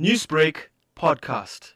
Newsbreak 0.00 0.70
podcast. 0.96 1.72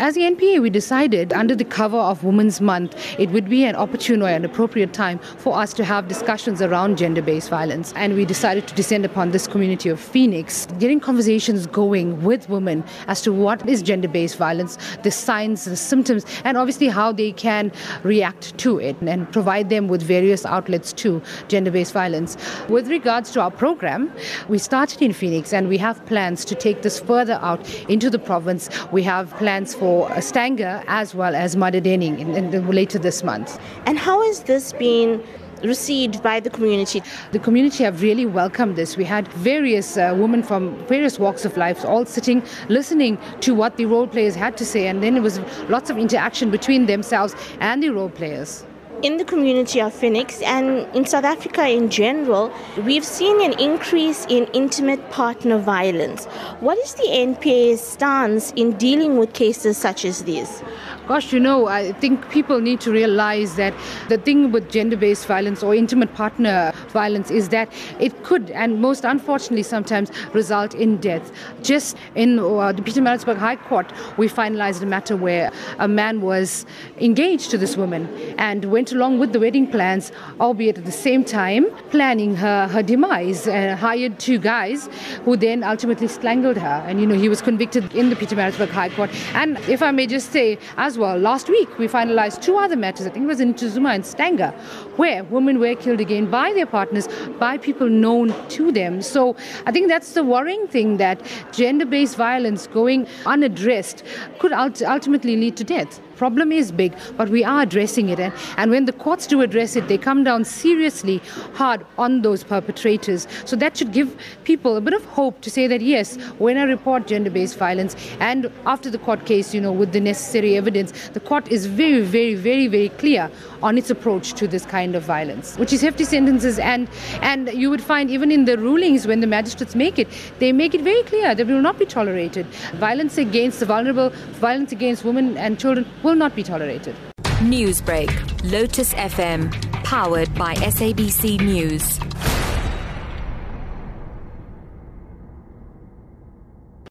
As 0.00 0.14
the 0.14 0.20
NPA, 0.20 0.62
we 0.62 0.70
decided 0.70 1.32
under 1.32 1.56
the 1.56 1.64
cover 1.64 1.96
of 1.96 2.22
Women's 2.22 2.60
Month, 2.60 2.94
it 3.18 3.30
would 3.30 3.48
be 3.48 3.64
an 3.64 3.74
opportune 3.74 4.22
or 4.22 4.28
an 4.28 4.44
appropriate 4.44 4.92
time 4.92 5.18
for 5.18 5.58
us 5.58 5.72
to 5.72 5.84
have 5.84 6.06
discussions 6.06 6.62
around 6.62 6.98
gender 6.98 7.20
based 7.20 7.50
violence. 7.50 7.92
And 7.96 8.14
we 8.14 8.24
decided 8.24 8.68
to 8.68 8.74
descend 8.76 9.04
upon 9.04 9.32
this 9.32 9.48
community 9.48 9.88
of 9.88 9.98
Phoenix, 9.98 10.66
getting 10.78 11.00
conversations 11.00 11.66
going 11.66 12.22
with 12.22 12.48
women 12.48 12.84
as 13.08 13.22
to 13.22 13.32
what 13.32 13.68
is 13.68 13.82
gender 13.82 14.06
based 14.06 14.36
violence, 14.36 14.78
the 15.02 15.10
signs, 15.10 15.64
the 15.64 15.74
symptoms, 15.74 16.24
and 16.44 16.56
obviously 16.56 16.86
how 16.86 17.10
they 17.10 17.32
can 17.32 17.72
react 18.04 18.56
to 18.58 18.78
it 18.78 18.96
and 19.00 19.32
provide 19.32 19.68
them 19.68 19.88
with 19.88 20.00
various 20.00 20.46
outlets 20.46 20.92
to 20.92 21.20
gender 21.48 21.72
based 21.72 21.92
violence. 21.92 22.36
With 22.68 22.86
regards 22.86 23.32
to 23.32 23.40
our 23.40 23.50
program, 23.50 24.12
we 24.48 24.58
started 24.58 25.02
in 25.02 25.12
Phoenix 25.12 25.52
and 25.52 25.68
we 25.68 25.76
have 25.78 26.06
plans 26.06 26.44
to 26.44 26.54
take 26.54 26.82
this 26.82 27.00
further 27.00 27.40
out 27.42 27.68
into 27.88 28.08
the 28.08 28.20
province. 28.20 28.70
We 28.92 29.02
have 29.02 29.30
plans 29.38 29.74
for 29.74 29.87
Stanger 30.20 30.82
as 30.86 31.14
well 31.14 31.34
as 31.34 31.56
Madadeni 31.56 32.18
in, 32.18 32.34
in, 32.34 32.70
later 32.70 32.98
this 32.98 33.22
month. 33.22 33.58
And 33.86 33.98
how 33.98 34.22
has 34.22 34.42
this 34.42 34.72
been 34.72 35.22
received 35.62 36.22
by 36.22 36.40
the 36.40 36.50
community? 36.50 37.02
The 37.32 37.38
community 37.38 37.84
have 37.84 38.02
really 38.02 38.26
welcomed 38.26 38.76
this. 38.76 38.96
We 38.96 39.04
had 39.04 39.28
various 39.28 39.96
uh, 39.96 40.14
women 40.16 40.42
from 40.42 40.76
various 40.86 41.18
walks 41.18 41.44
of 41.44 41.56
life 41.56 41.84
all 41.84 42.04
sitting, 42.04 42.42
listening 42.68 43.18
to 43.40 43.54
what 43.54 43.76
the 43.76 43.86
role 43.86 44.06
players 44.06 44.34
had 44.34 44.56
to 44.58 44.64
say, 44.64 44.86
and 44.88 45.02
then 45.02 45.16
it 45.16 45.22
was 45.22 45.40
lots 45.68 45.90
of 45.90 45.98
interaction 45.98 46.50
between 46.50 46.86
themselves 46.86 47.34
and 47.60 47.82
the 47.82 47.90
role 47.90 48.10
players 48.10 48.64
in 49.02 49.16
the 49.16 49.24
community 49.24 49.80
of 49.80 49.92
Phoenix 49.94 50.42
and 50.42 50.86
in 50.94 51.06
South 51.06 51.24
Africa 51.24 51.68
in 51.68 51.88
general, 51.88 52.52
we've 52.84 53.04
seen 53.04 53.40
an 53.42 53.58
increase 53.60 54.26
in 54.26 54.46
intimate 54.52 55.10
partner 55.10 55.58
violence. 55.58 56.24
What 56.60 56.78
is 56.78 56.94
the 56.94 57.04
NPA's 57.04 57.80
stance 57.80 58.52
in 58.52 58.72
dealing 58.72 59.16
with 59.16 59.32
cases 59.34 59.76
such 59.76 60.04
as 60.04 60.24
these? 60.24 60.62
Gosh, 61.06 61.32
you 61.32 61.40
know, 61.40 61.68
I 61.68 61.92
think 61.92 62.28
people 62.28 62.60
need 62.60 62.80
to 62.80 62.92
realize 62.92 63.56
that 63.56 63.72
the 64.08 64.18
thing 64.18 64.52
with 64.52 64.70
gender 64.70 64.96
based 64.96 65.26
violence 65.26 65.62
or 65.62 65.74
intimate 65.74 66.12
partner 66.14 66.72
violence 66.90 67.30
is 67.30 67.48
that 67.50 67.72
it 68.00 68.22
could, 68.24 68.50
and 68.50 68.80
most 68.80 69.04
unfortunately 69.04 69.62
sometimes, 69.62 70.10
result 70.32 70.74
in 70.74 70.96
death. 70.98 71.32
Just 71.62 71.96
in 72.14 72.38
uh, 72.38 72.72
the 72.72 72.82
Pietermaritzburg 72.82 73.36
High 73.36 73.56
Court, 73.56 73.92
we 74.16 74.28
finalized 74.28 74.82
a 74.82 74.86
matter 74.86 75.16
where 75.16 75.50
a 75.78 75.88
man 75.88 76.20
was 76.20 76.66
engaged 76.98 77.50
to 77.50 77.58
this 77.58 77.76
woman 77.76 78.06
and 78.38 78.64
went 78.66 78.92
along 78.92 79.18
with 79.18 79.32
the 79.32 79.40
wedding 79.40 79.70
plans, 79.70 80.12
albeit 80.40 80.78
at 80.78 80.84
the 80.84 80.92
same 80.92 81.24
time 81.24 81.66
planning 81.90 82.34
her, 82.36 82.68
her 82.68 82.82
demise, 82.82 83.46
and 83.46 83.72
uh, 83.72 83.76
hired 83.76 84.18
two 84.18 84.38
guys 84.38 84.88
who 85.24 85.36
then 85.36 85.62
ultimately 85.62 86.08
strangled 86.08 86.56
her. 86.56 86.84
And, 86.86 87.00
you 87.00 87.06
know, 87.06 87.14
he 87.14 87.28
was 87.28 87.42
convicted 87.42 87.94
in 87.94 88.10
the 88.10 88.16
Pietermaritzburg 88.16 88.70
High 88.70 88.90
Court. 88.90 89.10
And 89.34 89.58
if 89.68 89.82
I 89.82 89.90
may 89.90 90.06
just 90.06 90.32
say, 90.32 90.58
as 90.76 90.98
well. 90.98 91.18
Last 91.18 91.48
week, 91.48 91.78
we 91.78 91.88
finalized 91.88 92.42
two 92.42 92.56
other 92.56 92.76
matters. 92.76 93.06
I 93.06 93.10
think 93.10 93.24
it 93.24 93.28
was 93.28 93.40
in 93.40 93.54
Ntuzuma 93.54 93.94
and 93.94 94.06
Stanger, 94.06 94.50
where 94.96 95.24
women 95.24 95.58
were 95.58 95.74
killed 95.74 96.00
again 96.00 96.30
by 96.30 96.52
their 96.52 96.66
partners, 96.78 97.08
by 97.44 97.54
people 97.68 97.88
known 97.88 98.34
to 98.56 98.72
them. 98.80 99.02
So 99.02 99.36
I 99.66 99.72
think 99.72 99.88
that's 99.88 100.12
the 100.18 100.24
worrying 100.34 100.66
thing 100.68 100.98
that 100.98 101.22
gender 101.52 101.86
based 101.94 102.16
violence 102.16 102.66
going 102.80 103.06
unaddressed 103.26 104.04
could 104.38 104.52
ultimately 104.52 105.36
lead 105.36 105.56
to 105.62 105.64
death 105.64 106.00
problem 106.18 106.52
is 106.52 106.72
big, 106.72 106.92
but 107.16 107.28
we 107.28 107.44
are 107.44 107.62
addressing 107.62 108.08
it. 108.10 108.20
And, 108.20 108.34
and 108.56 108.70
when 108.70 108.84
the 108.84 108.92
courts 108.92 109.26
do 109.26 109.40
address 109.40 109.76
it, 109.76 109.88
they 109.88 109.96
come 109.96 110.24
down 110.24 110.44
seriously 110.44 111.22
hard 111.54 111.86
on 111.96 112.22
those 112.22 112.44
perpetrators. 112.44 113.26
So 113.44 113.56
that 113.56 113.76
should 113.76 113.92
give 113.92 114.16
people 114.44 114.76
a 114.76 114.80
bit 114.80 114.94
of 114.94 115.04
hope 115.04 115.40
to 115.42 115.50
say 115.50 115.66
that, 115.68 115.80
yes, 115.80 116.16
when 116.38 116.58
I 116.58 116.64
report 116.64 117.06
gender 117.06 117.30
based 117.30 117.56
violence 117.56 117.96
and 118.20 118.50
after 118.66 118.90
the 118.90 118.98
court 118.98 119.24
case, 119.24 119.54
you 119.54 119.60
know, 119.60 119.72
with 119.72 119.92
the 119.92 120.00
necessary 120.00 120.56
evidence, 120.56 120.92
the 121.10 121.20
court 121.20 121.48
is 121.48 121.66
very, 121.66 122.02
very, 122.02 122.34
very, 122.34 122.66
very 122.66 122.88
clear 122.90 123.30
on 123.62 123.78
its 123.78 123.90
approach 123.90 124.32
to 124.34 124.48
this 124.48 124.64
kind 124.66 124.94
of 124.94 125.02
violence, 125.02 125.56
which 125.56 125.72
is 125.72 125.80
hefty 125.80 126.04
sentences. 126.04 126.58
And, 126.58 126.88
and 127.22 127.52
you 127.52 127.70
would 127.70 127.82
find 127.82 128.10
even 128.10 128.32
in 128.32 128.44
the 128.44 128.58
rulings 128.58 129.06
when 129.06 129.20
the 129.20 129.26
magistrates 129.26 129.74
make 129.74 129.98
it, 129.98 130.08
they 130.38 130.52
make 130.52 130.74
it 130.74 130.80
very 130.80 131.02
clear 131.04 131.34
that 131.34 131.46
we 131.46 131.52
will 131.52 131.62
not 131.62 131.78
be 131.78 131.86
tolerated. 131.86 132.46
Violence 132.74 133.18
against 133.18 133.60
the 133.60 133.66
vulnerable, 133.66 134.10
violence 134.40 134.72
against 134.72 135.04
women 135.04 135.36
and 135.36 135.58
children 135.58 135.86
will 136.08 136.16
not 136.16 136.34
be 136.34 136.42
tolerated. 136.42 136.96
Newsbreak, 137.42 138.10
Lotus 138.50 138.94
FM, 138.94 139.52
powered 139.84 140.34
by 140.34 140.54
SABC 140.54 141.38
News. 141.40 141.98